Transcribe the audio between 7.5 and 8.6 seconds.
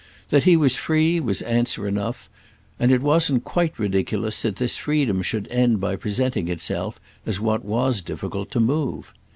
was difficult to